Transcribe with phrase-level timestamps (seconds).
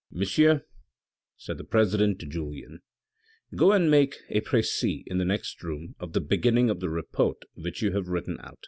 [0.10, 0.66] "Monsieur,"
[1.36, 2.82] said the president to Julien,"
[3.54, 7.44] Go and make a precis in the next room qf the beginning of the report
[7.54, 8.66] which you have written out."